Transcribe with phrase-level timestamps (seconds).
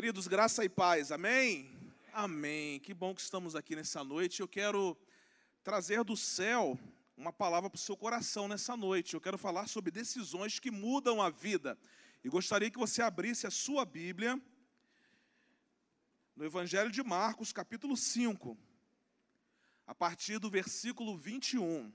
[0.00, 1.70] Queridos, graça e paz, amém?
[2.10, 2.80] Amém.
[2.80, 4.40] Que bom que estamos aqui nessa noite.
[4.40, 4.96] Eu quero
[5.62, 6.80] trazer do céu
[7.18, 9.12] uma palavra para o seu coração nessa noite.
[9.12, 11.78] Eu quero falar sobre decisões que mudam a vida.
[12.24, 14.40] E gostaria que você abrisse a sua Bíblia
[16.34, 18.56] no Evangelho de Marcos, capítulo 5,
[19.86, 21.92] a partir do versículo 21.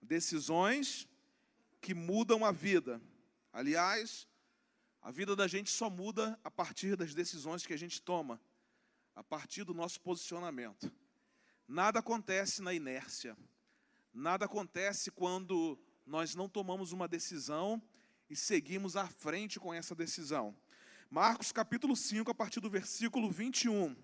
[0.00, 1.06] Decisões
[1.82, 2.98] que mudam a vida.
[3.52, 4.26] Aliás,
[5.06, 8.40] a vida da gente só muda a partir das decisões que a gente toma,
[9.14, 10.92] a partir do nosso posicionamento.
[11.68, 13.36] Nada acontece na inércia.
[14.12, 17.80] Nada acontece quando nós não tomamos uma decisão
[18.28, 20.56] e seguimos à frente com essa decisão.
[21.08, 23.94] Marcos capítulo 5, a partir do versículo 21.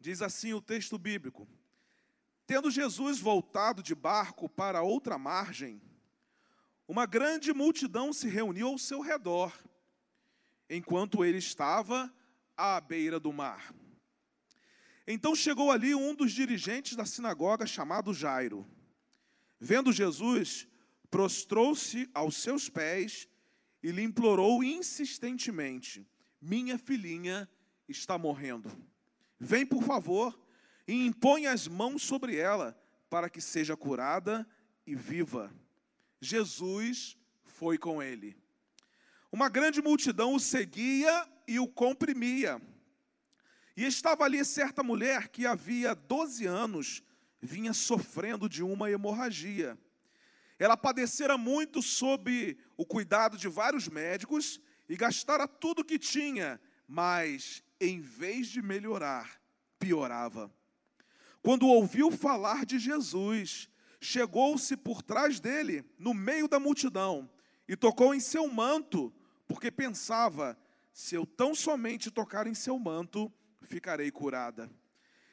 [0.00, 1.46] Diz assim o texto bíblico:
[2.46, 5.78] Tendo Jesus voltado de barco para outra margem,
[6.86, 9.52] uma grande multidão se reuniu ao seu redor,
[10.68, 12.12] enquanto ele estava
[12.56, 13.74] à beira do mar.
[15.06, 18.66] Então chegou ali um dos dirigentes da sinagoga, chamado Jairo.
[19.58, 20.68] Vendo Jesus,
[21.10, 23.28] prostrou-se aos seus pés
[23.82, 26.06] e lhe implorou insistentemente:
[26.40, 27.48] Minha filhinha
[27.88, 28.70] está morrendo.
[29.38, 30.38] Vem, por favor,
[30.86, 32.80] e impõe as mãos sobre ela,
[33.10, 34.46] para que seja curada
[34.86, 35.52] e viva.
[36.24, 38.36] Jesus foi com ele.
[39.32, 42.62] Uma grande multidão o seguia e o comprimia.
[43.76, 47.02] E estava ali certa mulher que havia 12 anos
[47.40, 49.76] vinha sofrendo de uma hemorragia.
[50.60, 57.64] Ela padecera muito sob o cuidado de vários médicos e gastara tudo que tinha, mas
[57.80, 59.40] em vez de melhorar,
[59.76, 60.54] piorava.
[61.42, 63.68] Quando ouviu falar de Jesus,
[64.02, 67.30] chegou-se por trás dele, no meio da multidão,
[67.68, 69.14] e tocou em seu manto,
[69.46, 70.58] porque pensava:
[70.92, 74.70] se eu tão somente tocar em seu manto, ficarei curada.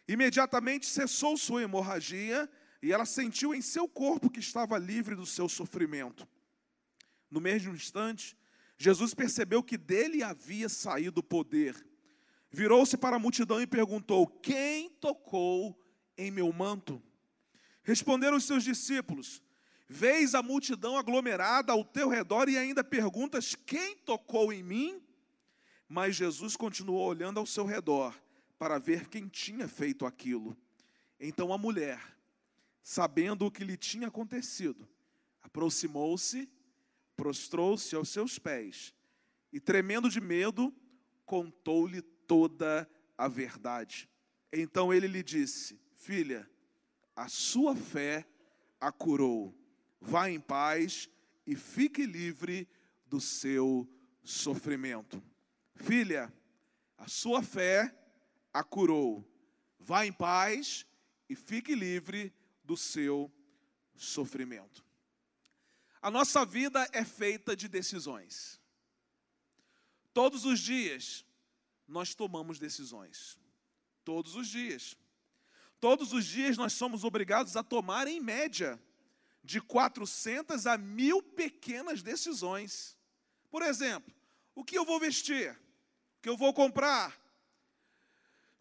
[0.07, 2.49] Imediatamente cessou sua hemorragia
[2.81, 6.27] e ela sentiu em seu corpo que estava livre do seu sofrimento.
[7.29, 8.37] No mesmo instante,
[8.77, 11.75] Jesus percebeu que dele havia saído o poder.
[12.51, 15.79] Virou-se para a multidão e perguntou: Quem tocou
[16.17, 17.01] em meu manto?
[17.83, 19.41] Responderam os seus discípulos:
[19.87, 25.01] Vês a multidão aglomerada ao teu redor e ainda perguntas: Quem tocou em mim?
[25.87, 28.15] Mas Jesus continuou olhando ao seu redor
[28.59, 30.55] para ver quem tinha feito aquilo.
[31.19, 31.99] Então a mulher,
[32.83, 34.87] sabendo o que lhe tinha acontecido,
[35.41, 36.47] aproximou-se,
[37.17, 38.93] prostrou-se aos seus pés
[39.51, 40.73] e, tremendo de medo,
[41.25, 44.07] contou-lhe toda a verdade.
[44.53, 46.49] Então ele lhe disse: Filha,
[47.19, 48.25] a sua fé
[48.79, 49.53] a curou.
[49.99, 51.09] Vá em paz
[51.45, 52.65] e fique livre
[53.05, 53.85] do seu
[54.23, 55.21] sofrimento.
[55.75, 56.33] Filha,
[56.97, 57.93] a sua fé
[58.53, 59.29] a curou.
[59.77, 60.85] Vá em paz
[61.27, 63.29] e fique livre do seu
[63.97, 64.85] sofrimento.
[66.01, 68.61] A nossa vida é feita de decisões.
[70.13, 71.25] Todos os dias
[71.85, 73.37] nós tomamos decisões.
[74.05, 74.95] Todos os dias.
[75.79, 78.81] Todos os dias nós somos obrigados a tomar, em média,
[79.43, 82.97] de 400 a mil pequenas decisões.
[83.49, 84.13] Por exemplo,
[84.53, 85.51] o que eu vou vestir?
[85.51, 87.17] O que eu vou comprar?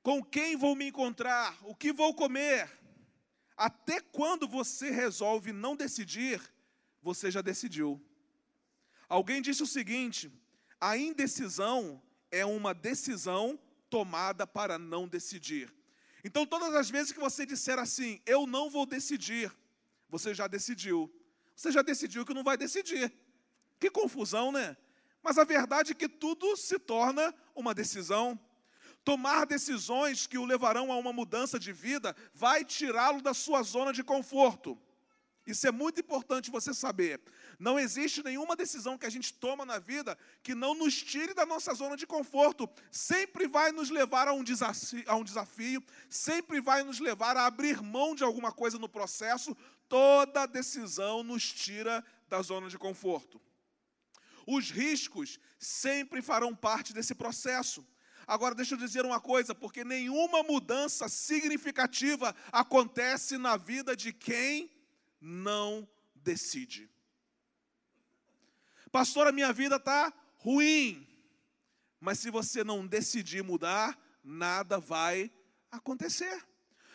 [0.03, 1.59] Com quem vou me encontrar?
[1.63, 2.71] O que vou comer?
[3.57, 6.41] Até quando você resolve não decidir,
[7.03, 8.01] você já decidiu.
[9.09, 10.31] Alguém disse o seguinte:
[10.81, 12.01] a indecisão
[12.31, 13.59] é uma decisão
[13.91, 15.78] tomada para não decidir.
[16.29, 19.51] Então, todas as vezes que você disser assim, eu não vou decidir,
[20.11, 21.11] você já decidiu.
[21.57, 23.11] Você já decidiu que não vai decidir.
[23.81, 24.77] Que confusão, né?
[25.23, 28.39] Mas a verdade é que tudo se torna uma decisão.
[29.03, 33.91] Tomar decisões que o levarão a uma mudança de vida vai tirá-lo da sua zona
[33.91, 34.79] de conforto.
[35.49, 37.19] Isso é muito importante você saber.
[37.59, 41.47] Não existe nenhuma decisão que a gente toma na vida que não nos tire da
[41.47, 42.69] nossa zona de conforto.
[42.93, 47.47] Sempre vai nos levar a um, desafio, a um desafio, sempre vai nos levar a
[47.47, 49.57] abrir mão de alguma coisa no processo.
[49.89, 53.41] Toda decisão nos tira da zona de conforto.
[54.47, 57.87] Os riscos sempre farão parte desse processo.
[58.27, 64.71] Agora, deixa eu dizer uma coisa, porque nenhuma mudança significativa acontece na vida de quem
[65.21, 66.91] não decide.
[68.91, 71.07] Pastor, a minha vida está ruim.
[72.01, 75.33] Mas se você não decidir mudar, nada vai
[75.71, 76.47] acontecer.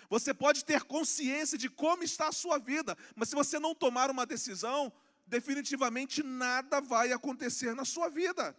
[0.10, 4.12] Você pode ter consciência de como está a sua vida, mas se você não tomar
[4.12, 4.94] uma decisão,
[5.26, 8.56] definitivamente nada vai acontecer na sua vida.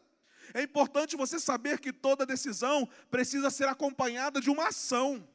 [0.52, 5.26] É importante você saber que toda decisão precisa ser acompanhada de uma ação.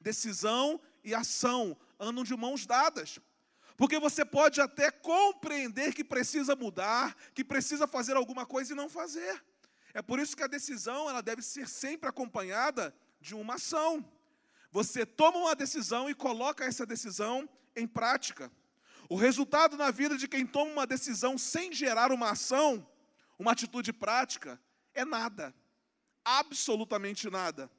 [0.00, 3.18] Decisão e ação andam de mãos dadas.
[3.76, 8.88] Porque você pode até compreender que precisa mudar, que precisa fazer alguma coisa e não
[8.88, 9.44] fazer.
[9.92, 14.04] É por isso que a decisão ela deve ser sempre acompanhada de uma ação.
[14.70, 18.50] Você toma uma decisão e coloca essa decisão em prática.
[19.08, 22.86] O resultado na vida de quem toma uma decisão sem gerar uma ação,
[23.38, 24.60] uma atitude prática,
[24.94, 25.54] é nada.
[26.24, 27.70] Absolutamente nada.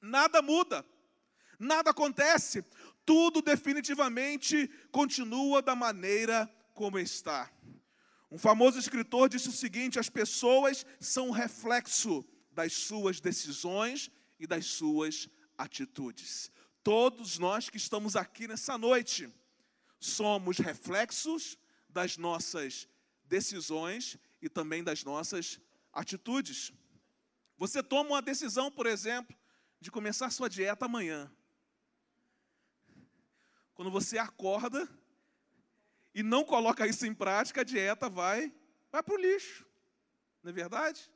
[0.00, 0.84] Nada muda.
[1.58, 2.64] Nada acontece
[3.06, 7.50] tudo definitivamente continua da maneira como está.
[8.30, 14.66] Um famoso escritor disse o seguinte: as pessoas são reflexo das suas decisões e das
[14.66, 16.50] suas atitudes.
[16.82, 19.32] Todos nós que estamos aqui nessa noite
[20.00, 21.56] somos reflexos
[21.88, 22.88] das nossas
[23.24, 25.60] decisões e também das nossas
[25.92, 26.72] atitudes.
[27.56, 29.34] Você toma uma decisão, por exemplo,
[29.80, 31.30] de começar sua dieta amanhã.
[33.76, 34.88] Quando você acorda
[36.14, 38.50] e não coloca isso em prática, a dieta vai,
[38.90, 39.66] vai para o lixo.
[40.42, 41.12] Não é verdade?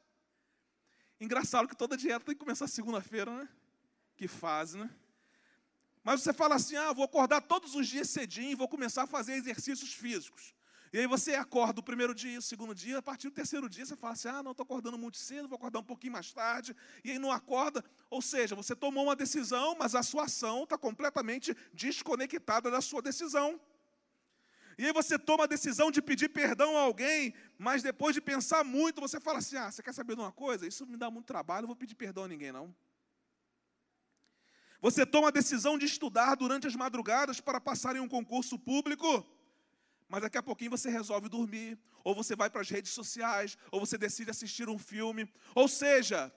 [1.19, 3.49] Engraçado que toda dieta tem que começar segunda-feira, né?
[4.15, 4.91] Que fase, né?
[6.05, 9.07] Mas você fala assim: ah, vou acordar todos os dias cedinho e vou começar a
[9.07, 10.55] fazer exercícios físicos.
[10.93, 13.87] E aí você acorda o primeiro dia, o segundo dia, a partir do terceiro dia
[13.87, 16.75] você fala assim: ah, não, estou acordando muito cedo, vou acordar um pouquinho mais tarde,
[17.05, 17.85] e aí não acorda.
[18.09, 23.01] Ou seja, você tomou uma decisão, mas a sua ação está completamente desconectada da sua
[23.01, 23.61] decisão.
[24.77, 28.65] E aí você toma a decisão de pedir perdão a alguém, mas depois de pensar
[28.65, 30.67] muito, você fala assim: ah, você quer saber de uma coisa?
[30.67, 32.75] Isso me dá muito trabalho, não vou pedir perdão a ninguém, não.
[34.81, 39.25] Você toma a decisão de estudar durante as madrugadas para passar em um concurso público
[40.11, 43.79] mas daqui a pouquinho você resolve dormir, ou você vai para as redes sociais, ou
[43.79, 45.33] você decide assistir um filme.
[45.55, 46.33] Ou seja,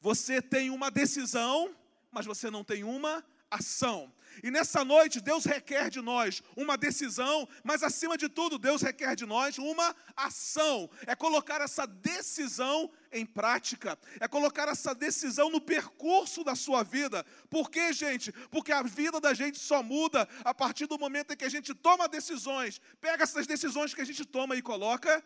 [0.00, 1.76] você tem uma decisão,
[2.10, 4.12] mas você não tem uma ação.
[4.42, 9.14] E nessa noite, Deus requer de nós uma decisão, mas acima de tudo, Deus requer
[9.14, 10.88] de nós uma ação.
[11.06, 17.24] É colocar essa decisão em prática, é colocar essa decisão no percurso da sua vida.
[17.50, 18.32] Por quê, gente?
[18.50, 21.74] Porque a vida da gente só muda a partir do momento em que a gente
[21.74, 25.22] toma decisões, pega essas decisões que a gente toma e coloca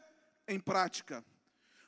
[0.48, 1.24] em prática.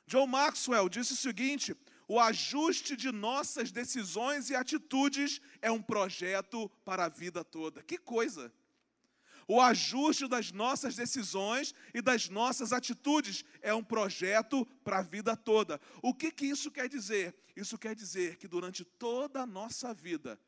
[0.07, 1.75] John Maxwell disse o seguinte:
[2.09, 7.83] o ajuste de nossas decisões e atitudes é um projeto para a vida toda.
[7.83, 8.51] Que coisa!
[9.47, 15.37] O ajuste das nossas decisões e das nossas atitudes é um projeto para a vida
[15.37, 15.79] toda.
[16.01, 17.35] O que, que isso quer dizer?
[17.55, 20.39] Isso quer dizer que durante toda a nossa vida,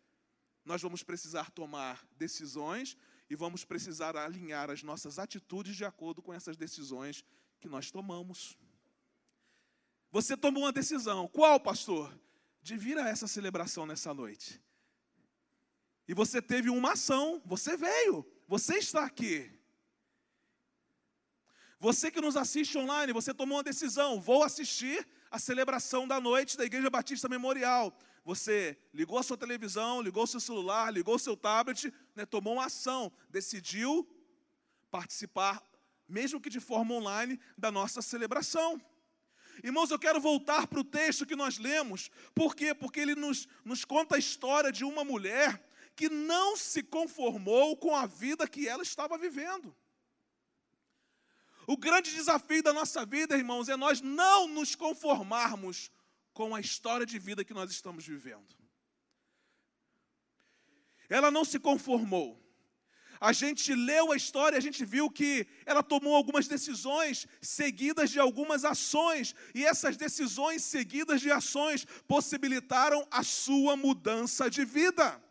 [0.66, 2.98] nós vamos precisar tomar decisões
[3.30, 7.24] e vamos precisar alinhar as nossas atitudes de acordo com essas decisões
[7.60, 8.58] que nós tomamos.
[10.12, 11.28] Você tomou uma decisão.
[11.28, 12.14] Qual, pastor?
[12.62, 14.62] De vir a essa celebração nessa noite.
[16.08, 19.50] E você teve uma ação, você veio, você está aqui.
[21.80, 26.58] Você que nos assiste online, você tomou uma decisão, vou assistir a celebração da noite
[26.58, 27.98] da Igreja Batista Memorial.
[28.26, 32.54] Você ligou a sua televisão, ligou o seu celular, ligou o seu tablet, né, tomou
[32.54, 34.08] uma ação, decidiu
[34.92, 35.64] participar,
[36.08, 38.80] mesmo que de forma online, da nossa celebração.
[39.64, 42.10] Irmãos, eu quero voltar para o texto que nós lemos.
[42.34, 42.74] Por quê?
[42.74, 45.64] Porque ele nos, nos conta a história de uma mulher
[45.96, 49.76] que não se conformou com a vida que ela estava vivendo.
[51.68, 55.92] O grande desafio da nossa vida, irmãos, é nós não nos conformarmos
[56.34, 58.56] com a história de vida que nós estamos vivendo.
[61.08, 62.41] Ela não se conformou
[63.22, 68.20] a gente leu a história, a gente viu que ela tomou algumas decisões seguidas de
[68.20, 75.22] algumas ações, e essas decisões seguidas de ações possibilitaram a sua mudança de vida.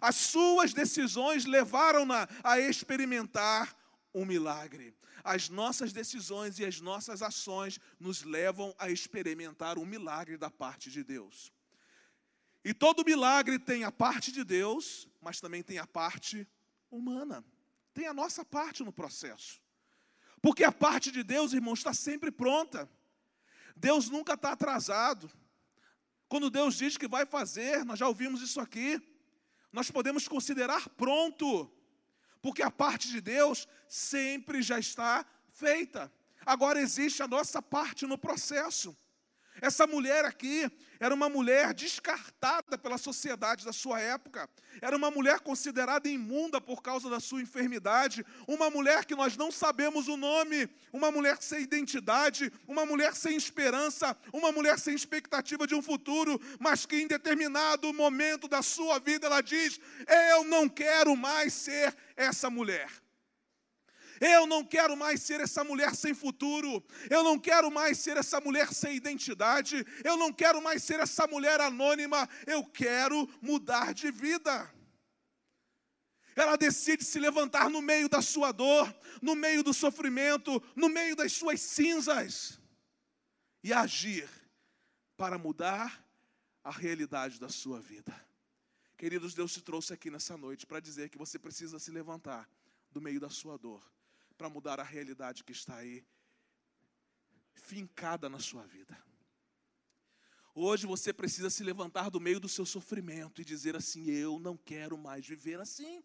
[0.00, 3.76] As suas decisões levaram-na a experimentar
[4.14, 4.96] um milagre.
[5.22, 10.90] As nossas decisões e as nossas ações nos levam a experimentar um milagre da parte
[10.90, 11.52] de Deus.
[12.64, 16.48] E todo milagre tem a parte de Deus, mas também tem a parte
[16.92, 17.44] humana.
[17.92, 19.60] Tem a nossa parte no processo.
[20.40, 22.88] Porque a parte de Deus, irmãos, está sempre pronta.
[23.74, 25.30] Deus nunca está atrasado.
[26.28, 29.00] Quando Deus diz que vai fazer, nós já ouvimos isso aqui,
[29.72, 31.70] nós podemos considerar pronto,
[32.40, 36.12] porque a parte de Deus sempre já está feita.
[36.44, 38.96] Agora existe a nossa parte no processo.
[39.60, 44.48] Essa mulher aqui era uma mulher descartada pela sociedade da sua época,
[44.80, 49.50] era uma mulher considerada imunda por causa da sua enfermidade, uma mulher que nós não
[49.50, 55.66] sabemos o nome, uma mulher sem identidade, uma mulher sem esperança, uma mulher sem expectativa
[55.66, 59.80] de um futuro, mas que em determinado momento da sua vida ela diz:
[60.30, 63.01] Eu não quero mais ser essa mulher.
[64.24, 66.80] Eu não quero mais ser essa mulher sem futuro.
[67.10, 69.84] Eu não quero mais ser essa mulher sem identidade.
[70.04, 72.28] Eu não quero mais ser essa mulher anônima.
[72.46, 74.72] Eu quero mudar de vida.
[76.36, 81.16] Ela decide se levantar no meio da sua dor, no meio do sofrimento, no meio
[81.16, 82.60] das suas cinzas
[83.60, 84.30] e agir
[85.16, 86.00] para mudar
[86.62, 88.14] a realidade da sua vida.
[88.96, 92.48] Queridos, Deus te trouxe aqui nessa noite para dizer que você precisa se levantar
[92.92, 93.82] do meio da sua dor
[94.32, 96.04] para mudar a realidade que está aí
[97.54, 98.96] fincada na sua vida.
[100.54, 104.56] Hoje você precisa se levantar do meio do seu sofrimento e dizer assim: Eu não
[104.56, 106.02] quero mais viver assim.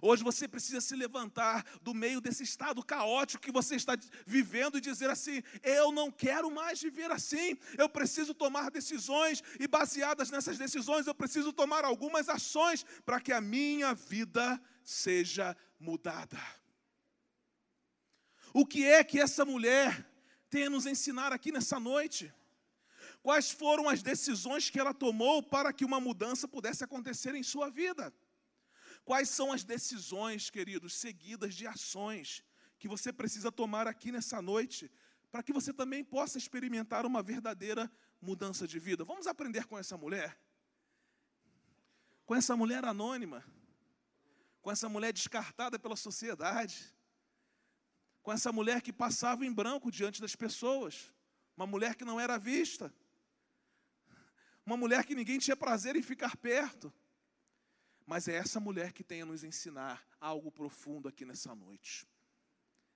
[0.00, 3.96] Hoje você precisa se levantar do meio desse estado caótico que você está
[4.26, 7.56] vivendo e dizer assim: eu não quero mais viver assim.
[7.76, 13.32] Eu preciso tomar decisões e baseadas nessas decisões eu preciso tomar algumas ações para que
[13.32, 16.38] a minha vida seja mudada.
[18.60, 20.04] O que é que essa mulher
[20.50, 22.34] tem a nos ensinar aqui nessa noite?
[23.22, 27.70] Quais foram as decisões que ela tomou para que uma mudança pudesse acontecer em sua
[27.70, 28.12] vida?
[29.04, 32.42] Quais são as decisões, queridos, seguidas de ações
[32.80, 34.90] que você precisa tomar aqui nessa noite
[35.30, 37.88] para que você também possa experimentar uma verdadeira
[38.20, 39.04] mudança de vida?
[39.04, 40.36] Vamos aprender com essa mulher?
[42.26, 43.44] Com essa mulher anônima,
[44.60, 46.97] com essa mulher descartada pela sociedade,
[48.22, 51.12] com essa mulher que passava em branco diante das pessoas,
[51.56, 52.92] uma mulher que não era vista,
[54.64, 56.92] uma mulher que ninguém tinha prazer em ficar perto.
[58.06, 62.06] Mas é essa mulher que tem a nos ensinar algo profundo aqui nessa noite.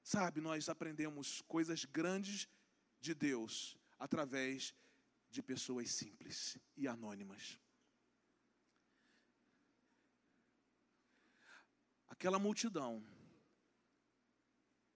[0.02, 2.48] Sabe, nós aprendemos coisas grandes
[3.00, 4.74] de Deus através
[5.30, 7.58] de pessoas simples e anônimas.
[12.08, 13.02] Aquela multidão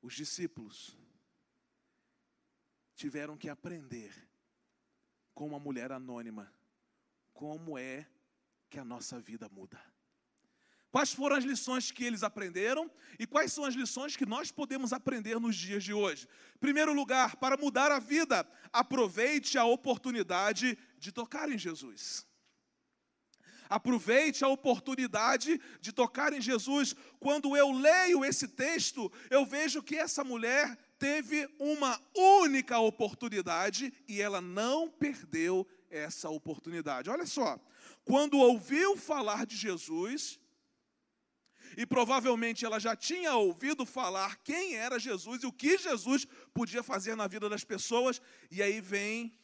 [0.02, 0.96] os discípulos
[2.94, 4.12] tiveram que aprender
[5.34, 6.52] com uma mulher anônima
[7.32, 8.08] como é
[8.70, 9.80] que a nossa vida muda.
[10.90, 14.94] Quais foram as lições que eles aprenderam e quais são as lições que nós podemos
[14.94, 16.26] aprender nos dias de hoje?
[16.58, 22.25] Primeiro lugar, para mudar a vida, aproveite a oportunidade de tocar em Jesus.
[23.68, 26.94] Aproveite a oportunidade de tocar em Jesus.
[27.18, 34.20] Quando eu leio esse texto, eu vejo que essa mulher teve uma única oportunidade e
[34.20, 37.10] ela não perdeu essa oportunidade.
[37.10, 37.58] Olha só,
[38.04, 40.38] quando ouviu falar de Jesus,
[41.76, 46.82] e provavelmente ela já tinha ouvido falar quem era Jesus e o que Jesus podia
[46.82, 48.20] fazer na vida das pessoas,
[48.50, 49.38] e aí vem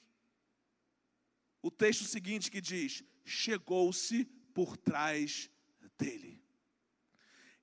[1.61, 4.25] o texto seguinte que diz: chegou-se
[4.55, 5.51] por trás
[5.99, 6.43] dele.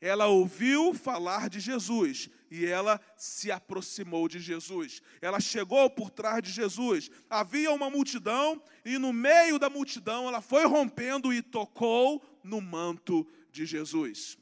[0.01, 5.01] Ela ouviu falar de Jesus e ela se aproximou de Jesus.
[5.21, 7.11] Ela chegou por trás de Jesus.
[7.29, 13.27] Havia uma multidão e no meio da multidão ela foi rompendo e tocou no manto
[13.51, 14.37] de Jesus.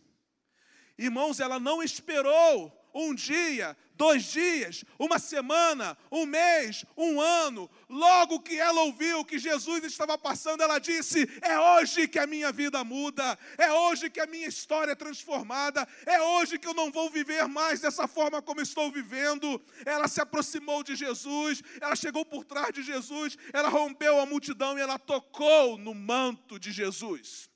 [0.96, 7.70] Irmãos, ela não esperou um dia, dois dias, uma semana, um mês, um ano.
[7.90, 12.52] Logo que ela ouviu que Jesus estava passando, ela disse: É hoje que a minha
[12.52, 16.92] vida muda, é hoje que a minha história é transformada, é hoje que eu não
[16.92, 19.62] vou viver mais dessa forma como estou vivendo.
[19.86, 24.78] Ela se aproximou de Jesus, ela chegou por trás de Jesus, ela rompeu a multidão
[24.78, 27.50] e ela tocou no manto de Jesus.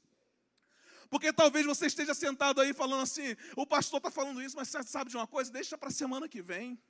[1.11, 4.81] Porque talvez você esteja sentado aí falando assim: o pastor está falando isso, mas você
[4.83, 5.51] sabe de uma coisa?
[5.51, 6.81] Deixa para a semana que vem.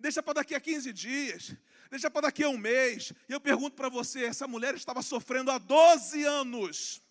[0.00, 1.54] Deixa para daqui a 15 dias.
[1.90, 3.12] Deixa para daqui a um mês.
[3.28, 7.02] E eu pergunto para você: essa mulher estava sofrendo há 12 anos.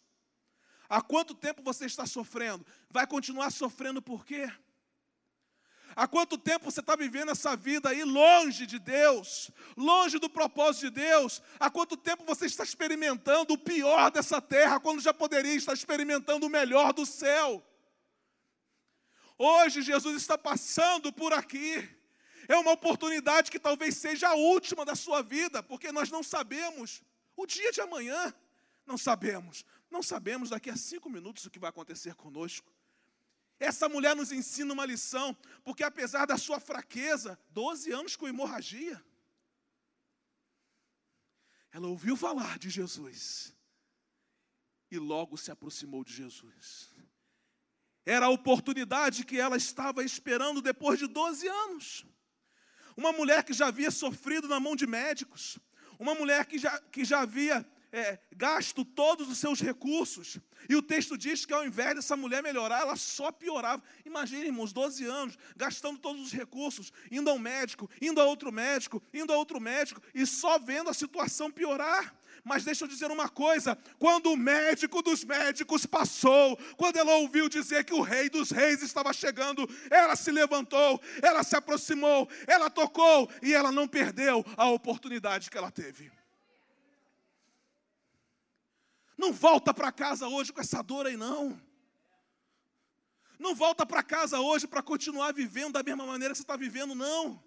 [0.90, 2.66] Há quanto tempo você está sofrendo?
[2.90, 4.52] Vai continuar sofrendo por quê?
[5.96, 10.86] Há quanto tempo você está vivendo essa vida aí longe de Deus, longe do propósito
[10.86, 11.42] de Deus?
[11.60, 16.46] Há quanto tempo você está experimentando o pior dessa terra, quando já poderia estar experimentando
[16.46, 17.66] o melhor do céu?
[19.38, 21.90] Hoje Jesus está passando por aqui.
[22.48, 27.02] É uma oportunidade que talvez seja a última da sua vida, porque nós não sabemos
[27.36, 28.34] o dia de amanhã.
[28.86, 29.66] Não sabemos.
[29.90, 32.72] Não sabemos daqui a cinco minutos o que vai acontecer conosco.
[33.62, 39.00] Essa mulher nos ensina uma lição, porque apesar da sua fraqueza, 12 anos com hemorragia.
[41.72, 43.56] Ela ouviu falar de Jesus
[44.90, 46.90] e logo se aproximou de Jesus.
[48.04, 52.04] Era a oportunidade que ela estava esperando depois de 12 anos.
[52.98, 55.60] Uma mulher que já havia sofrido na mão de médicos,
[56.00, 60.38] uma mulher que já, que já havia é, gasto todos os seus recursos.
[60.70, 63.84] E o texto diz que ao invés dessa mulher melhorar, ela só piorava.
[64.06, 69.02] Imagine, irmãos, 12 anos, gastando todos os recursos, indo ao médico, indo a outro médico,
[69.14, 72.16] indo a outro médico, e só vendo a situação piorar.
[72.44, 77.50] Mas deixa eu dizer uma coisa: quando o médico dos médicos passou, quando ela ouviu
[77.50, 82.70] dizer que o rei dos reis estava chegando, ela se levantou, ela se aproximou, ela
[82.70, 86.12] tocou e ela não perdeu a oportunidade que ela teve.
[89.22, 91.62] Não volta para casa hoje com essa dor aí, não.
[93.38, 96.96] Não volta para casa hoje para continuar vivendo da mesma maneira que você está vivendo,
[96.96, 97.40] não.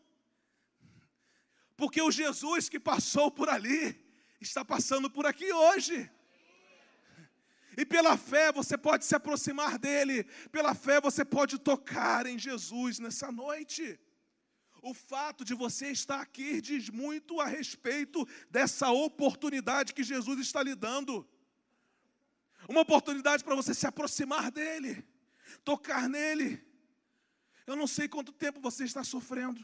[1.76, 4.00] Porque o Jesus que passou por ali
[4.40, 6.08] está passando por aqui hoje.
[7.76, 13.00] E pela fé você pode se aproximar dele, pela fé você pode tocar em Jesus
[13.00, 13.98] nessa noite.
[14.80, 20.62] O fato de você estar aqui diz muito a respeito dessa oportunidade que Jesus está
[20.62, 21.28] lhe dando
[22.68, 25.04] uma oportunidade para você se aproximar dEle,
[25.64, 26.62] tocar nele.
[27.66, 29.62] Eu não sei quanto tempo você está sofrendo,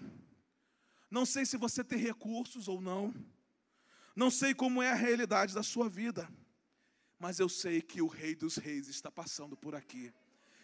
[1.10, 3.14] não sei se você tem recursos ou não,
[4.14, 6.28] não sei como é a realidade da sua vida,
[7.18, 10.12] mas eu sei que o Rei dos Reis está passando por aqui.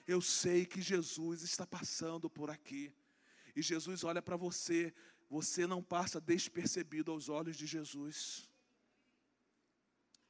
[0.07, 2.93] Eu sei que Jesus está passando por aqui.
[3.55, 4.95] E Jesus olha para você,
[5.29, 8.49] você não passa despercebido aos olhos de Jesus.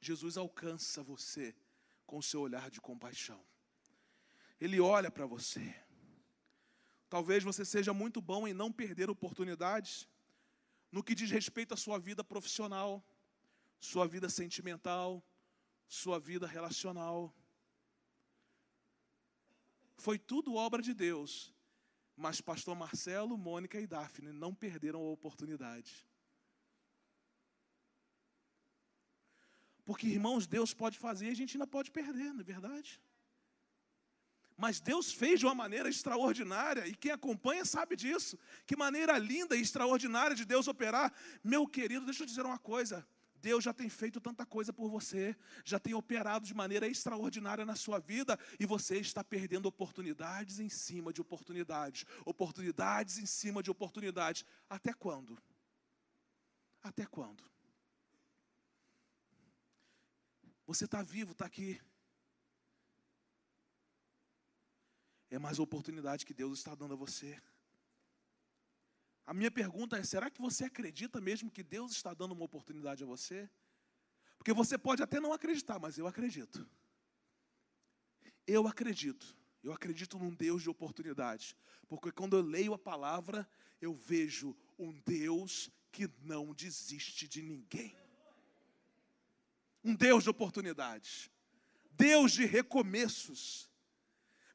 [0.01, 1.55] Jesus alcança você
[2.07, 3.45] com seu olhar de compaixão.
[4.59, 5.75] Ele olha para você.
[7.09, 10.07] Talvez você seja muito bom em não perder oportunidades
[10.91, 13.05] no que diz respeito à sua vida profissional,
[13.79, 15.23] sua vida sentimental,
[15.87, 17.33] sua vida relacional.
[19.97, 21.53] Foi tudo obra de Deus,
[22.15, 26.05] mas pastor Marcelo, Mônica e Daphne não perderam a oportunidade.
[29.87, 33.01] Porque, irmãos, Deus pode fazer e a gente ainda pode perder, não é verdade?
[34.57, 38.37] Mas Deus fez de uma maneira extraordinária, e quem acompanha sabe disso.
[38.65, 41.13] Que maneira linda e extraordinária de Deus operar.
[41.41, 43.07] Meu querido, deixa eu dizer uma coisa.
[43.35, 47.77] Deus já tem feito tanta coisa por você, já tem operado de maneira extraordinária na
[47.77, 53.71] sua vida, e você está perdendo oportunidades em cima de oportunidades, oportunidades em cima de
[53.71, 54.43] oportunidades.
[54.69, 55.37] Até quando?
[56.83, 57.41] Até quando?
[60.67, 61.81] Você está vivo, está aqui.
[65.29, 67.41] É mais oportunidade que Deus está dando a você.
[69.25, 73.01] A minha pergunta é: será que você acredita mesmo que Deus está dando uma oportunidade
[73.01, 73.49] a você?
[74.37, 76.69] Porque você pode até não acreditar, mas eu acredito.
[78.45, 79.37] Eu acredito.
[79.63, 81.55] Eu acredito num Deus de oportunidade.
[81.87, 83.49] Porque quando eu leio a palavra,
[83.81, 87.95] eu vejo um Deus que não desiste de ninguém
[89.83, 91.29] um Deus de oportunidades,
[91.91, 93.67] Deus de recomeços.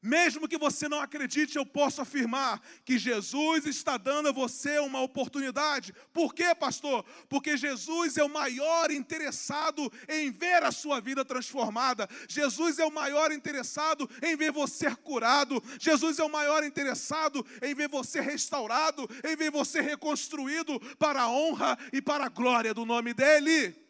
[0.05, 5.01] Mesmo que você não acredite, eu posso afirmar que Jesus está dando a você uma
[5.01, 5.95] oportunidade.
[6.13, 7.05] Por quê, pastor?
[7.29, 12.09] Porque Jesus é o maior interessado em ver a sua vida transformada.
[12.29, 15.63] Jesus é o maior interessado em ver você curado.
[15.79, 21.31] Jesus é o maior interessado em ver você restaurado, em ver você reconstruído para a
[21.31, 23.82] honra e para a glória do nome dEle.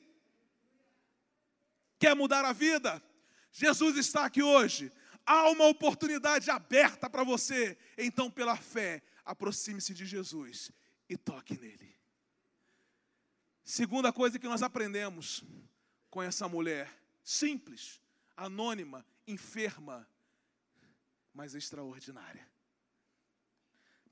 [2.02, 3.00] Quer mudar a vida?
[3.52, 4.90] Jesus está aqui hoje.
[5.24, 7.78] Há uma oportunidade aberta para você.
[7.96, 10.72] Então, pela fé, aproxime-se de Jesus
[11.08, 11.96] e toque nele.
[13.62, 15.44] Segunda coisa que nós aprendemos
[16.10, 18.00] com essa mulher, simples,
[18.36, 20.04] anônima, enferma,
[21.32, 22.48] mas extraordinária.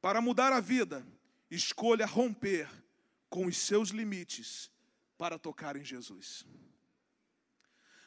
[0.00, 1.04] Para mudar a vida,
[1.50, 2.70] escolha romper
[3.28, 4.70] com os seus limites
[5.18, 6.46] para tocar em Jesus.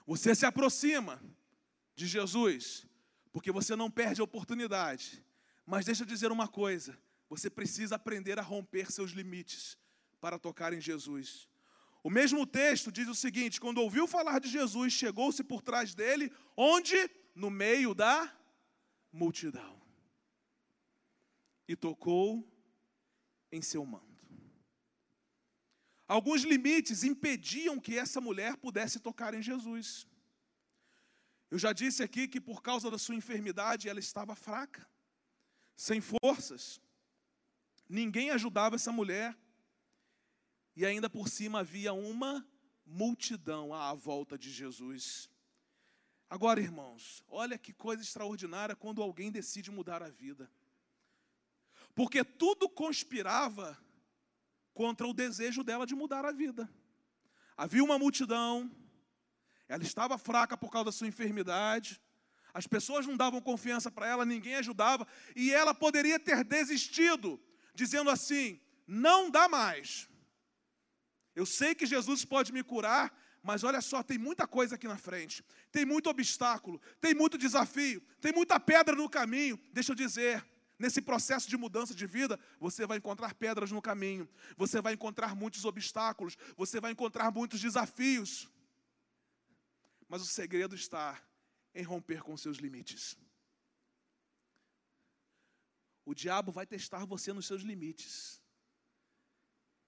[0.06, 1.22] Você se aproxima
[1.96, 2.86] de Jesus,
[3.32, 5.24] porque você não perde a oportunidade.
[5.66, 6.98] Mas deixa eu dizer uma coisa:
[7.30, 9.78] você precisa aprender a romper seus limites
[10.20, 11.48] para tocar em Jesus.
[12.04, 16.32] O mesmo texto diz o seguinte: quando ouviu falar de Jesus, chegou-se por trás dele,
[16.56, 16.96] onde?
[17.34, 18.32] No meio da
[19.12, 19.82] multidão.
[21.68, 22.48] E tocou
[23.52, 24.13] em seu manto.
[26.14, 30.06] Alguns limites impediam que essa mulher pudesse tocar em Jesus.
[31.50, 34.88] Eu já disse aqui que por causa da sua enfermidade ela estava fraca,
[35.76, 36.80] sem forças.
[37.90, 39.36] Ninguém ajudava essa mulher.
[40.76, 42.48] E ainda por cima havia uma
[42.86, 45.32] multidão à volta de Jesus.
[46.30, 50.48] Agora, irmãos, olha que coisa extraordinária quando alguém decide mudar a vida.
[51.96, 53.76] Porque tudo conspirava
[54.74, 56.70] contra o desejo dela de mudar a vida.
[57.56, 58.72] Havia uma multidão,
[59.68, 62.02] ela estava fraca por causa da sua enfermidade,
[62.54, 67.40] as pessoas não davam confiança para ela, ninguém ajudava, e ela poderia ter desistido,
[67.74, 70.08] dizendo assim: não dá mais.
[71.36, 74.98] Eu sei que Jesus pode me curar, mas olha só, tem muita coisa aqui na
[74.98, 79.60] frente, tem muito obstáculo, tem muito desafio, tem muita pedra no caminho.
[79.72, 80.46] Deixa eu dizer,
[80.78, 85.36] nesse processo de mudança de vida, você vai encontrar pedras no caminho, você vai encontrar
[85.36, 88.50] muitos obstáculos, você vai encontrar muitos desafios.
[90.08, 91.22] Mas o segredo está
[91.74, 93.18] em romper com seus limites.
[96.06, 98.44] O diabo vai testar você nos seus limites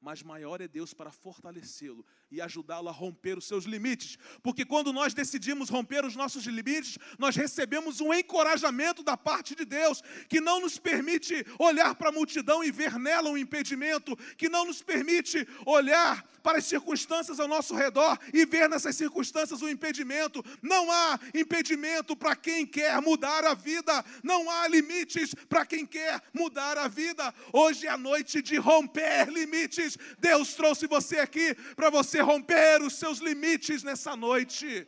[0.05, 4.17] mas maior é Deus para fortalecê-lo e ajudá-lo a romper os seus limites.
[4.43, 9.65] Porque quando nós decidimos romper os nossos limites, nós recebemos um encorajamento da parte de
[9.65, 14.49] Deus, que não nos permite olhar para a multidão e ver nela um impedimento, que
[14.49, 19.69] não nos permite olhar para as circunstâncias ao nosso redor e ver nessas circunstâncias um
[19.69, 20.45] impedimento.
[20.61, 26.21] Não há impedimento para quem quer mudar a vida, não há limites para quem quer
[26.31, 27.33] mudar a vida.
[27.51, 32.93] Hoje é a noite de romper limites Deus trouxe você aqui para você romper os
[33.01, 34.87] seus limites nessa noite.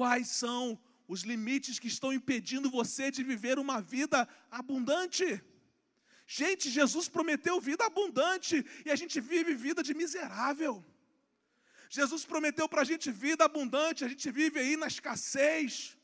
[0.00, 5.26] Quais são os limites que estão impedindo você de viver uma vida abundante?
[6.26, 10.84] Gente, Jesus prometeu vida abundante e a gente vive vida de miserável.
[11.88, 15.96] Jesus prometeu para a gente vida abundante, a gente vive aí na escassez.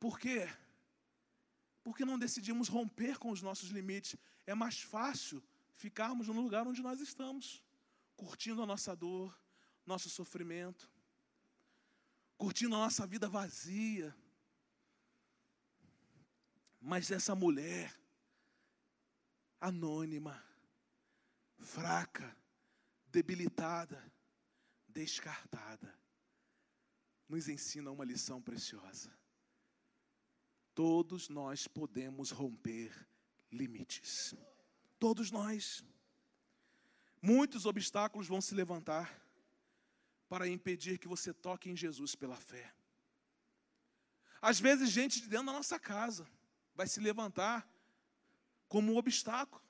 [0.00, 0.48] Por quê?
[1.84, 4.16] Porque não decidimos romper com os nossos limites.
[4.46, 5.42] É mais fácil
[5.76, 7.62] ficarmos no lugar onde nós estamos,
[8.16, 9.36] curtindo a nossa dor,
[9.84, 10.90] nosso sofrimento,
[12.36, 14.14] curtindo a nossa vida vazia.
[16.80, 17.94] Mas essa mulher,
[19.60, 20.42] anônima,
[21.58, 22.36] fraca,
[23.06, 24.12] debilitada,
[24.88, 25.96] descartada,
[27.28, 29.16] nos ensina uma lição preciosa.
[30.74, 32.92] Todos nós podemos romper
[33.50, 34.34] limites.
[34.98, 35.84] Todos nós.
[37.22, 39.16] Muitos obstáculos vão se levantar
[40.28, 42.74] para impedir que você toque em Jesus pela fé.
[44.40, 46.26] Às vezes, gente de dentro da nossa casa
[46.74, 47.64] vai se levantar
[48.68, 49.62] como um obstáculo.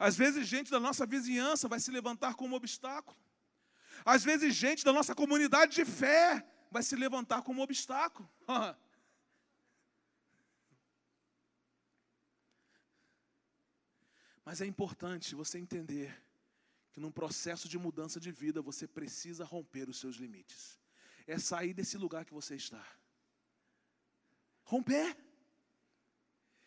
[0.00, 3.16] Às vezes, gente da nossa vizinhança vai se levantar como um obstáculo.
[4.04, 8.28] Às vezes, gente da nossa comunidade de fé vai se levantar como um obstáculo.
[14.46, 16.16] Mas é importante você entender
[16.92, 20.78] que num processo de mudança de vida você precisa romper os seus limites.
[21.26, 22.86] É sair desse lugar que você está.
[24.62, 25.16] Romper.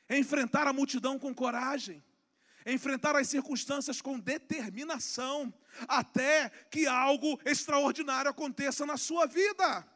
[0.09, 2.03] É enfrentar a multidão com coragem.
[2.65, 5.53] É enfrentar as circunstâncias com determinação,
[5.87, 9.87] até que algo extraordinário aconteça na sua vida.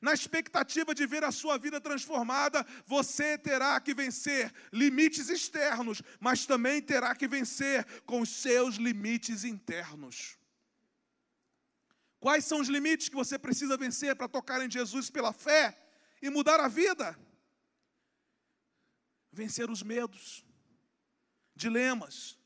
[0.00, 6.46] Na expectativa de ver a sua vida transformada, você terá que vencer limites externos, mas
[6.46, 10.38] também terá que vencer com os seus limites internos.
[12.20, 15.76] Quais são os limites que você precisa vencer para tocar em Jesus pela fé
[16.22, 17.18] e mudar a vida?
[19.30, 20.44] Vencer os medos,
[21.54, 22.38] dilemas,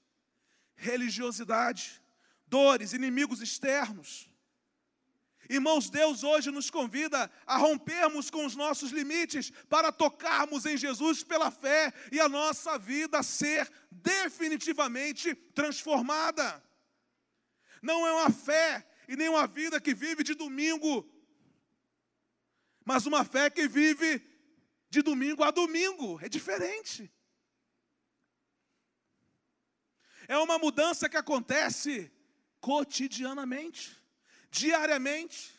[0.75, 2.03] religiosidade,
[2.47, 4.29] dores, inimigos externos
[5.49, 11.25] Irmãos, Deus hoje nos convida a rompermos com os nossos limites para tocarmos em Jesus
[11.25, 16.63] pela fé e a nossa vida ser definitivamente transformada.
[17.81, 21.11] Não é uma fé e nem uma vida que vive de domingo,
[22.85, 24.23] mas uma fé que vive
[24.91, 27.11] de domingo a domingo, é diferente.
[30.27, 32.13] É uma mudança que acontece
[32.61, 33.98] cotidianamente
[34.51, 35.55] diariamente.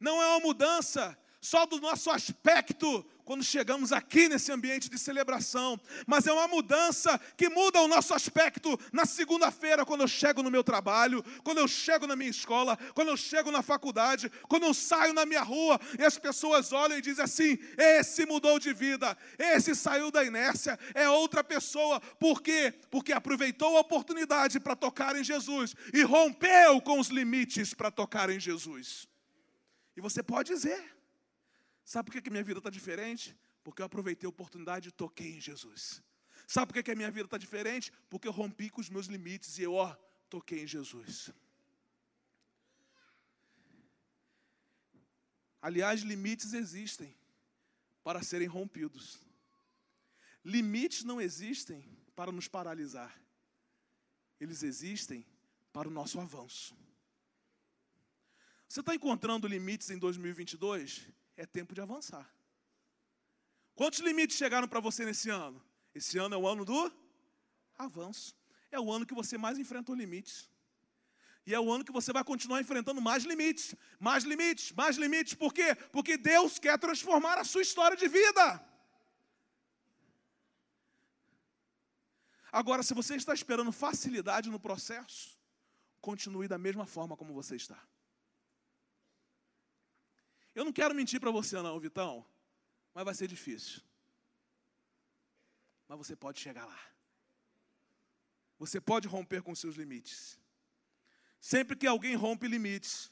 [0.00, 5.78] Não é uma mudança só do nosso aspecto quando chegamos aqui nesse ambiente de celebração,
[6.06, 10.50] mas é uma mudança que muda o nosso aspecto na segunda-feira, quando eu chego no
[10.50, 14.74] meu trabalho, quando eu chego na minha escola, quando eu chego na faculdade, quando eu
[14.74, 19.16] saio na minha rua e as pessoas olham e dizem assim: esse mudou de vida,
[19.38, 22.00] esse saiu da inércia, é outra pessoa.
[22.18, 22.74] Por quê?
[22.90, 28.30] Porque aproveitou a oportunidade para tocar em Jesus e rompeu com os limites para tocar
[28.30, 29.06] em Jesus.
[29.96, 30.82] E você pode dizer,
[31.84, 33.36] Sabe por que, que minha vida está diferente?
[33.62, 36.02] Porque eu aproveitei a oportunidade e toquei em Jesus.
[36.46, 37.92] Sabe por que a minha vida está diferente?
[38.10, 39.94] Porque eu rompi com os meus limites e eu, ó,
[40.28, 41.30] toquei em Jesus.
[45.60, 47.14] Aliás, limites existem
[48.02, 49.20] para serem rompidos.
[50.44, 51.84] Limites não existem
[52.16, 53.16] para nos paralisar.
[54.40, 55.24] Eles existem
[55.72, 56.76] para o nosso avanço.
[58.68, 61.06] Você está encontrando limites em 2022?
[61.42, 62.26] É tempo de avançar.
[63.74, 65.60] Quantos limites chegaram para você nesse ano?
[65.92, 66.80] Esse ano é o ano do
[67.76, 68.36] avanço.
[68.70, 70.48] É o ano que você mais enfrentou limites.
[71.44, 75.34] E é o ano que você vai continuar enfrentando mais limites, mais limites, mais limites.
[75.34, 75.74] Por quê?
[75.90, 78.46] Porque Deus quer transformar a sua história de vida.
[82.52, 85.36] Agora, se você está esperando facilidade no processo,
[86.00, 87.82] continue da mesma forma como você está.
[90.54, 92.26] Eu não quero mentir para você, não, Vitão,
[92.94, 93.80] mas vai ser difícil.
[95.88, 96.80] Mas você pode chegar lá.
[98.58, 100.38] Você pode romper com seus limites.
[101.40, 103.10] Sempre que alguém rompe limites,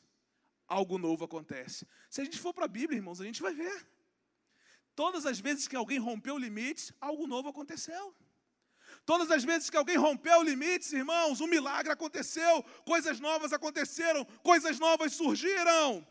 [0.68, 1.86] algo novo acontece.
[2.08, 3.86] Se a gente for para a Bíblia, irmãos, a gente vai ver.
[4.94, 8.14] Todas as vezes que alguém rompeu limites, algo novo aconteceu.
[9.04, 14.78] Todas as vezes que alguém rompeu limites, irmãos, um milagre aconteceu, coisas novas aconteceram, coisas
[14.78, 16.06] novas surgiram.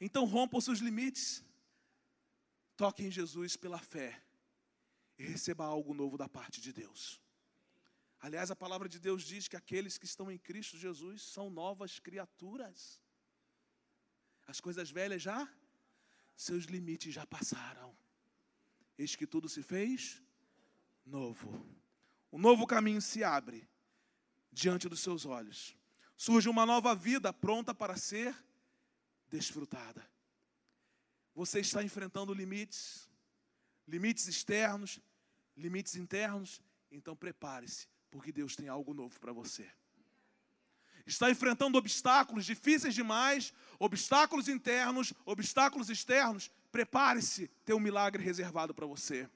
[0.00, 1.44] Então rompa os seus limites.
[2.76, 4.22] Toque em Jesus pela fé
[5.18, 7.20] e receba algo novo da parte de Deus.
[8.20, 11.98] Aliás, a palavra de Deus diz que aqueles que estão em Cristo Jesus são novas
[11.98, 13.00] criaturas.
[14.46, 15.48] As coisas velhas já,
[16.36, 17.96] seus limites já passaram.
[18.96, 20.22] Eis que tudo se fez
[21.04, 21.64] novo.
[22.32, 23.68] Um novo caminho se abre
[24.52, 25.76] diante dos seus olhos.
[26.16, 28.34] Surge uma nova vida pronta para ser
[29.30, 30.08] desfrutada.
[31.34, 33.08] Você está enfrentando limites,
[33.86, 35.00] limites externos,
[35.56, 36.60] limites internos,
[36.90, 39.68] então prepare-se, porque Deus tem algo novo para você.
[41.06, 48.84] Está enfrentando obstáculos difíceis demais, obstáculos internos, obstáculos externos, prepare-se, tem um milagre reservado para
[48.84, 49.28] você.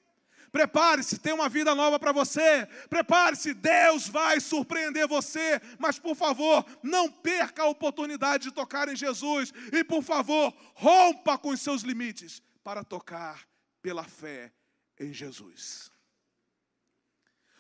[0.53, 2.67] Prepare-se, tem uma vida nova para você.
[2.91, 5.59] Prepare-se, Deus vai surpreender você.
[5.79, 9.51] Mas por favor, não perca a oportunidade de tocar em Jesus.
[9.73, 13.49] E por favor, rompa com os seus limites para tocar
[13.81, 14.53] pela fé
[15.01, 15.91] em Jesus.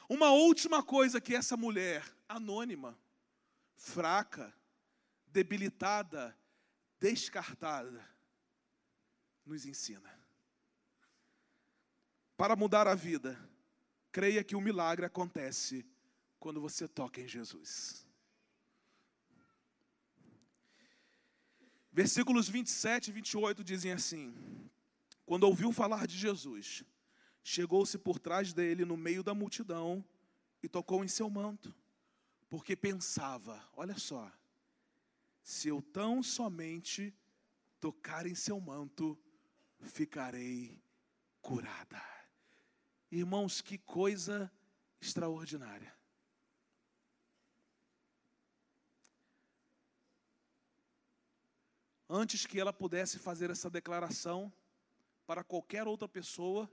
[0.06, 2.98] Uma última coisa que essa mulher anônima,
[3.74, 4.52] fraca,
[5.28, 6.36] debilitada,
[7.00, 8.06] descartada,
[9.46, 10.21] nos ensina
[12.42, 13.38] para mudar a vida,
[14.10, 15.86] creia que o milagre acontece
[16.40, 18.04] quando você toca em Jesus.
[21.92, 24.34] Versículos 27 e 28 dizem assim:
[25.24, 26.82] Quando ouviu falar de Jesus,
[27.44, 30.04] chegou-se por trás dele no meio da multidão
[30.60, 31.72] e tocou em seu manto,
[32.50, 34.28] porque pensava: olha só,
[35.44, 37.14] se eu tão somente
[37.80, 39.16] tocar em seu manto,
[39.78, 40.82] ficarei
[41.40, 42.11] curada.
[43.14, 44.50] Irmãos, que coisa
[44.98, 45.94] extraordinária.
[52.08, 54.50] Antes que ela pudesse fazer essa declaração
[55.26, 56.70] para qualquer outra pessoa,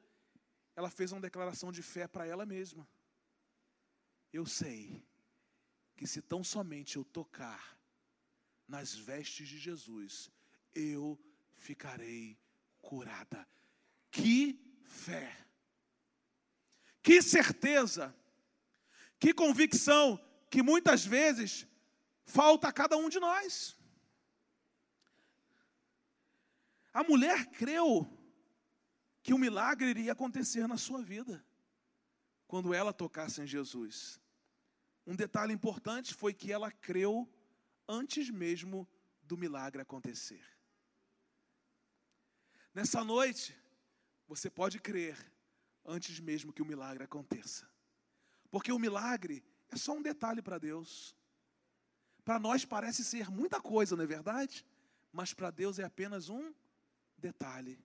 [0.78, 2.88] ela fez uma declaração de fé para ela mesma.
[4.32, 5.06] Eu sei
[5.98, 7.78] que se tão somente eu tocar
[8.66, 10.32] nas vestes de Jesus,
[10.74, 11.20] eu
[11.58, 12.40] ficarei
[12.82, 13.46] curada.
[14.10, 15.49] Que fé!
[17.02, 18.16] Que certeza,
[19.20, 21.68] que convicção que muitas vezes
[22.26, 23.78] falta a cada um de nós.
[26.94, 28.08] A mulher creu
[29.22, 31.46] que o milagre iria acontecer na sua vida
[32.48, 34.20] quando ela tocasse em Jesus.
[35.06, 37.28] Um detalhe importante foi que ela creu
[37.88, 38.88] antes mesmo
[39.22, 40.44] do milagre acontecer.
[42.74, 43.56] Nessa noite,
[44.28, 45.18] você pode crer
[45.90, 47.68] antes mesmo que o milagre aconteça.
[48.52, 51.16] Porque o milagre é só um detalhe para Deus.
[52.24, 54.66] Para nós parece ser muita coisa, não é verdade?
[55.12, 56.54] Mas para Deus é apenas um
[57.18, 57.84] detalhe.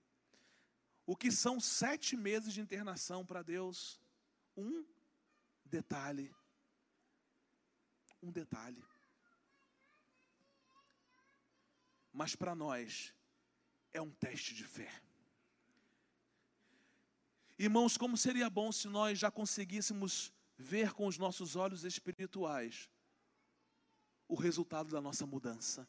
[1.07, 4.01] O que são sete meses de internação para Deus?
[4.57, 4.85] Um
[5.65, 6.35] detalhe.
[8.23, 8.83] Um detalhe.
[12.13, 13.15] Mas para nós
[13.93, 14.91] é um teste de fé.
[17.59, 22.89] Irmãos, como seria bom se nós já conseguíssemos ver com os nossos olhos espirituais
[24.29, 25.89] o resultado da nossa mudança.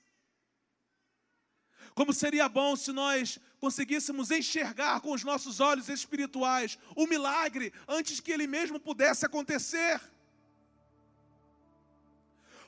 [1.93, 8.19] Como seria bom se nós conseguíssemos enxergar com os nossos olhos espirituais o milagre antes
[8.19, 10.01] que ele mesmo pudesse acontecer.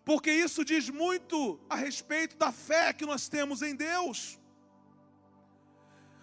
[0.08, 4.40] porque isso diz muito a respeito da fé que nós temos em Deus.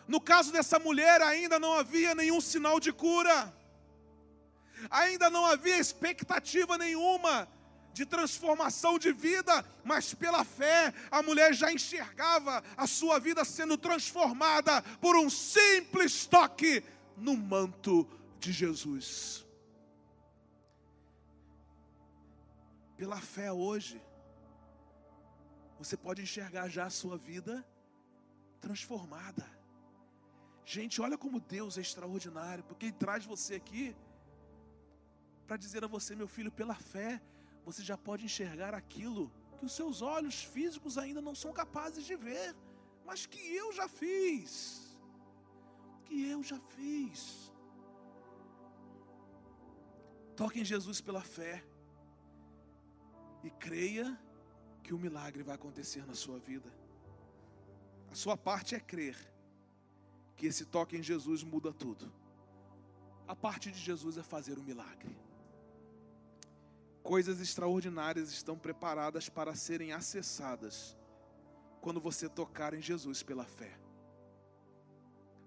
[0.07, 3.55] No caso dessa mulher, ainda não havia nenhum sinal de cura,
[4.91, 7.49] ainda não havia expectativa nenhuma
[7.95, 13.79] de transformação de vida, mas pela fé a mulher já enxergava a sua vida sendo
[13.79, 16.83] transformada por um simples toque
[17.17, 18.07] no manto
[18.41, 19.47] de Jesus.
[22.97, 24.03] Pela fé hoje,
[25.79, 27.65] você pode enxergar já a sua vida
[28.61, 29.54] transformada.
[30.65, 33.95] Gente, olha como Deus é extraordinário, porque Ele traz você aqui
[35.47, 37.21] para dizer a você, meu filho, pela fé,
[37.65, 42.17] você já pode enxergar aquilo que os seus olhos físicos ainda não são capazes de
[42.17, 42.57] ver,
[43.05, 44.99] mas que eu já fiz.
[46.07, 47.53] Que eu já fiz.
[50.35, 51.63] Toque em Jesus pela fé
[53.43, 54.19] e creia
[54.83, 56.73] que o milagre vai acontecer na sua vida.
[58.11, 59.34] A sua parte é crer
[60.37, 62.13] que esse toque em Jesus muda tudo.
[63.27, 65.17] A parte de Jesus é fazer o milagre.
[67.03, 70.97] Coisas extraordinárias estão preparadas para serem acessadas
[71.81, 73.79] quando você tocar em Jesus pela fé.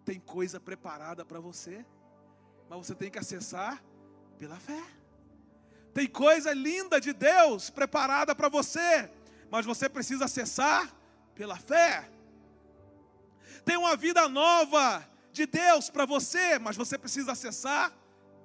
[0.06, 1.86] Tem coisa preparada para você,
[2.70, 3.84] mas você tem que acessar
[4.38, 4.84] pela fé.
[5.94, 9.12] Tem coisa linda de Deus preparada para você,
[9.50, 10.94] mas você precisa acessar
[11.34, 12.08] pela fé.
[13.68, 17.94] Tem uma vida nova de Deus para você, mas você precisa acessar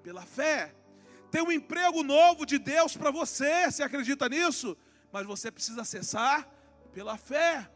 [0.02, 0.74] pela fé.
[1.30, 4.76] Tem um emprego novo de Deus para você, você acredita nisso?
[5.12, 6.48] Mas você precisa acessar
[6.92, 7.70] pela fé.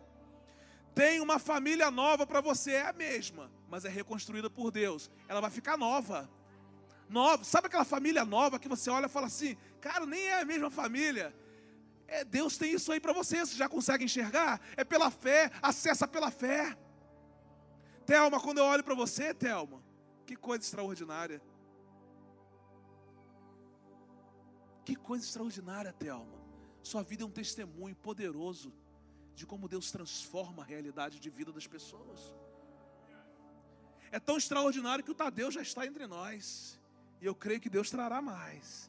[0.92, 5.08] Tem uma família nova para você, é a mesma, mas é reconstruída por Deus.
[5.28, 6.28] Ela vai ficar nova.
[7.08, 7.44] Nova.
[7.44, 10.68] Sabe aquela família nova que você olha e fala assim: "Cara, nem é a mesma
[10.68, 11.32] família".
[12.08, 14.60] É, Deus tem isso aí para você, você já consegue enxergar?
[14.76, 16.76] É pela fé, acessa pela fé.
[18.06, 19.82] Telma, quando eu olho para você, Telma,
[20.24, 21.42] que coisa extraordinária.
[24.84, 26.38] Que coisa extraordinária, Thelma.
[26.82, 28.72] Sua vida é um testemunho poderoso
[29.34, 32.32] de como Deus transforma a realidade de vida das pessoas.
[34.12, 36.80] É tão extraordinário que o Tadeu já está entre nós.
[37.20, 38.88] E eu creio que Deus trará mais.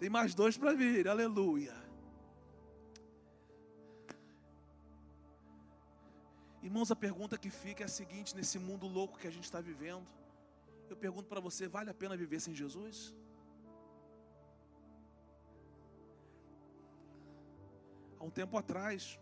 [0.00, 1.83] Tem mais dois para vir, aleluia.
[6.66, 9.60] Irmãos, a pergunta que fica é a seguinte: nesse mundo louco que a gente está
[9.60, 10.06] vivendo,
[10.88, 13.14] eu pergunto para você: vale a pena viver sem Jesus?
[18.18, 19.20] Há um tempo atrás,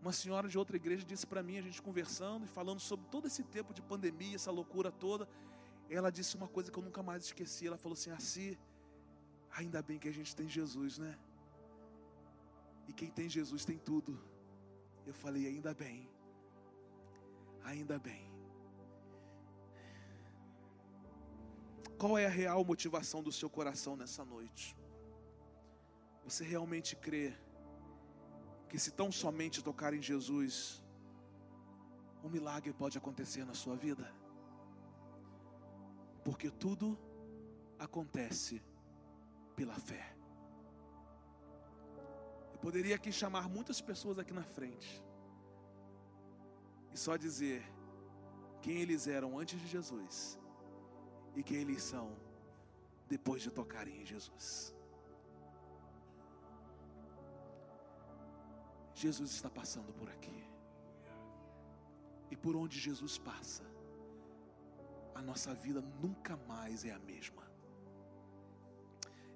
[0.00, 3.26] uma senhora de outra igreja disse para mim, a gente conversando e falando sobre todo
[3.26, 5.28] esse tempo de pandemia, essa loucura toda.
[5.90, 7.66] Ela disse uma coisa que eu nunca mais esqueci.
[7.66, 8.56] Ela falou assim: assim,
[9.50, 11.18] ainda bem que a gente tem Jesus, né?
[12.86, 14.16] E quem tem Jesus tem tudo.
[15.04, 16.08] Eu falei: ainda bem,
[17.64, 18.28] ainda bem.
[21.98, 24.76] Qual é a real motivação do seu coração nessa noite?
[26.24, 27.34] Você realmente crê
[28.68, 30.84] que se tão somente tocar em Jesus,
[32.22, 34.12] um milagre pode acontecer na sua vida.
[36.24, 36.96] Porque tudo
[37.78, 38.62] acontece
[39.56, 40.14] pela fé.
[42.52, 45.07] Eu poderia aqui chamar muitas pessoas aqui na frente
[46.92, 47.62] e só dizer
[48.60, 50.38] quem eles eram antes de Jesus
[51.34, 52.16] e quem eles são
[53.08, 54.74] depois de tocarem em Jesus.
[58.94, 60.44] Jesus está passando por aqui.
[62.30, 63.64] E por onde Jesus passa,
[65.14, 67.44] a nossa vida nunca mais é a mesma.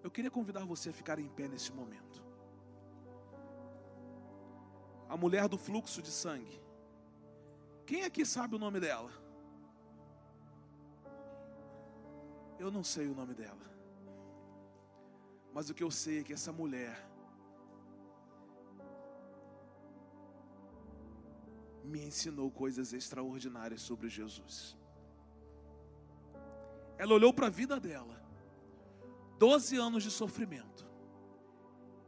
[0.03, 2.23] Eu queria convidar você a ficar em pé nesse momento.
[5.09, 6.62] A mulher do fluxo de sangue.
[7.87, 9.11] Quem aqui sabe o nome dela?
[12.59, 13.73] Eu não sei o nome dela.
[15.53, 17.13] Mas o que eu sei é que essa mulher
[21.85, 24.77] me ensinou coisas extraordinárias sobre Jesus.
[26.97, 28.23] Ela olhou para a vida dela,
[29.39, 30.89] 12 anos de sofrimento,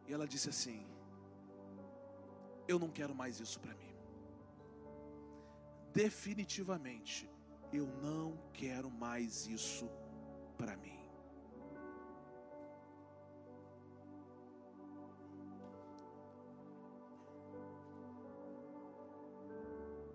[0.07, 0.87] e ela disse assim:
[2.69, 3.94] Eu não quero mais isso para mim.
[5.95, 7.31] Definitivamente,
[7.73, 9.89] eu não quero mais isso
[10.59, 10.99] para mim.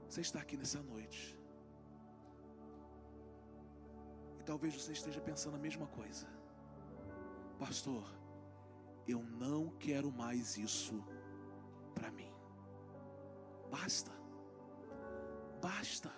[0.10, 1.40] Você está aqui nessa noite.
[4.38, 6.28] E talvez você esteja pensando a mesma coisa.
[7.58, 8.04] Pastor,
[9.08, 11.02] eu não quero mais isso
[11.96, 12.34] para mim.
[13.72, 14.19] Basta.
[15.62, 16.12] Basta.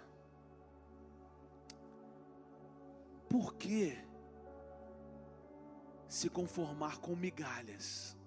[3.29, 3.97] Por que
[6.07, 8.17] se conformar com migalhas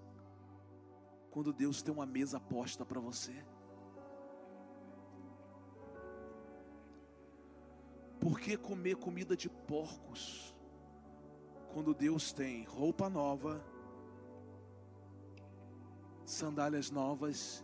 [1.31, 3.45] quando Deus tem uma mesa posta para você?
[8.19, 10.55] Por que comer comida de porcos
[11.75, 13.63] quando Deus tem roupa nova,
[16.25, 17.63] sandálias novas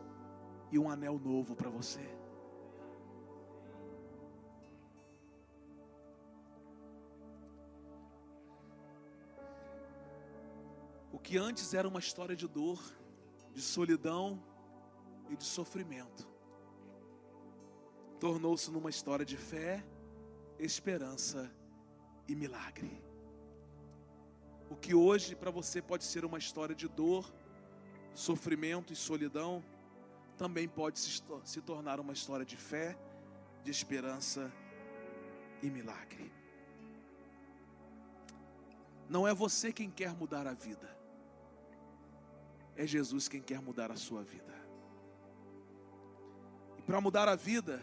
[0.70, 2.19] e um anel novo para você?
[11.22, 12.80] Que antes era uma história de dor,
[13.52, 14.42] de solidão
[15.28, 16.28] e de sofrimento,
[18.18, 19.84] tornou-se numa história de fé
[20.58, 21.50] esperança
[22.28, 23.02] e milagre.
[24.68, 27.32] O que hoje para você pode ser uma história de dor,
[28.14, 29.64] sofrimento e solidão,
[30.36, 32.96] também pode se, se tornar uma história de fé,
[33.64, 34.52] de esperança
[35.62, 36.32] e milagre.
[39.08, 40.96] Não é você quem quer mudar a vida,
[42.82, 44.54] é Jesus quem quer mudar a sua vida.
[46.78, 47.82] E para mudar a vida,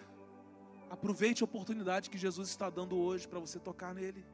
[0.90, 4.26] Aproveite a oportunidade que Jesus está dando hoje para você tocar nele.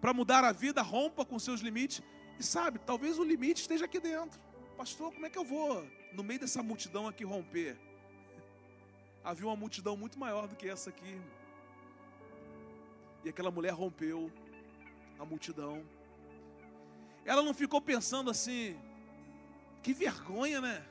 [0.00, 2.02] Para mudar a vida, rompa com seus limites.
[2.38, 4.40] E sabe, talvez o limite esteja aqui dentro.
[4.76, 7.76] Pastor, como é que eu vou, no meio dessa multidão aqui, romper?
[9.24, 11.20] Havia uma multidão muito maior do que essa aqui.
[13.24, 14.30] E aquela mulher rompeu
[15.18, 15.84] a multidão.
[17.26, 18.80] Ela não ficou pensando assim,
[19.82, 20.82] que vergonha, né?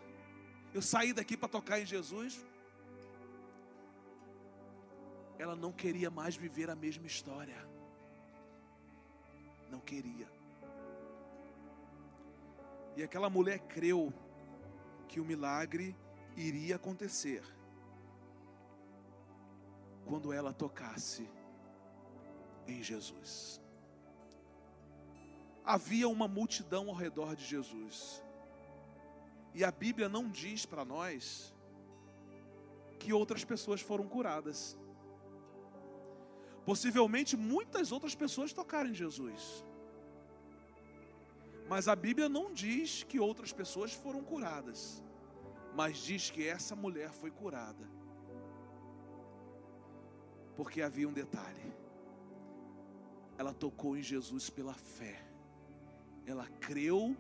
[0.74, 2.46] Eu saí daqui para tocar em Jesus
[5.38, 7.58] ela não queria mais viver a mesma história.
[9.70, 10.30] Não queria.
[12.96, 14.14] E aquela mulher creu
[15.08, 15.96] que o milagre
[16.36, 17.44] iria acontecer
[20.06, 21.30] quando ela tocasse
[22.68, 23.62] em Jesus.
[25.66, 28.22] Havia uma multidão ao redor de Jesus.
[29.54, 31.54] E a Bíblia não diz para nós
[33.00, 34.78] que outras pessoas foram curadas.
[36.66, 39.64] Possivelmente muitas outras pessoas tocaram em Jesus.
[41.68, 45.04] Mas a Bíblia não diz que outras pessoas foram curadas,
[45.74, 47.90] mas diz que essa mulher foi curada.
[50.56, 51.74] Porque havia um detalhe.
[53.38, 55.35] Ela tocou em Jesus pela fé.
[56.26, 57.16] Ela creu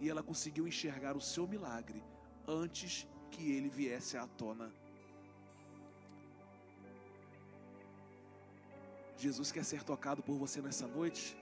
[0.00, 2.02] e ela conseguiu enxergar o seu milagre
[2.46, 4.72] antes que ele viesse à tona
[9.18, 11.36] Jesus quer ser tocado por você nessa noite,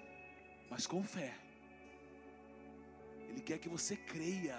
[0.70, 1.36] mas com fé.
[3.28, 4.58] Ele quer que você creia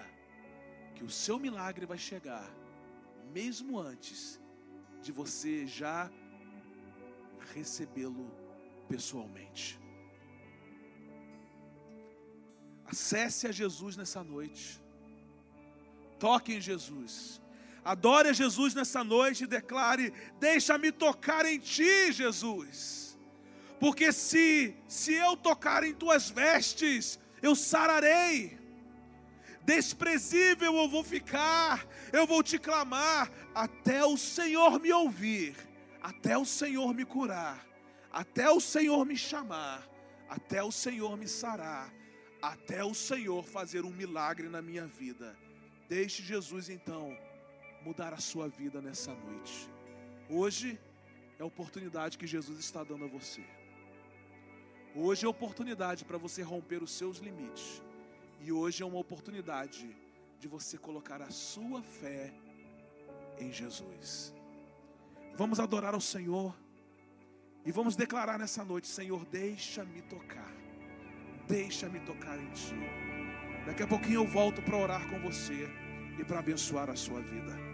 [0.96, 2.50] que o seu milagre vai chegar,
[3.32, 4.40] mesmo antes
[5.02, 6.12] de você já
[7.54, 8.30] recebê-lo
[8.90, 9.80] pessoalmente.
[12.96, 14.82] Acesse a Jesus nessa noite.
[16.18, 17.42] Toque em Jesus.
[17.84, 23.20] Adore a Jesus nessa noite e declare: Deixa-me tocar em ti, Jesus.
[23.82, 28.58] Porque se se eu tocar em tuas vestes, eu sararei.
[29.66, 35.54] Desprezível eu vou ficar, eu vou te clamar até o Senhor me ouvir,
[36.02, 37.68] até o Senhor me curar,
[38.10, 39.86] até o Senhor me chamar,
[40.30, 41.92] até o Senhor me sarar,
[42.52, 45.36] até o Senhor fazer um milagre na minha vida.
[45.90, 47.18] Deixe Jesus então
[47.82, 49.70] mudar a sua vida nessa noite.
[50.30, 50.80] Hoje
[51.40, 53.44] é a oportunidade que Jesus está dando a você.
[54.96, 57.82] Hoje é oportunidade para você romper os seus limites.
[58.42, 59.96] E hoje é uma oportunidade
[60.40, 62.32] de você colocar a sua fé
[63.40, 64.34] em Jesus.
[65.36, 66.56] Vamos adorar ao Senhor
[67.66, 70.54] e vamos declarar nessa noite: Senhor, deixa-me tocar,
[71.48, 72.76] deixa-me tocar em Ti.
[73.66, 75.68] Daqui a pouquinho eu volto para orar com você
[76.20, 77.65] e para abençoar a sua vida.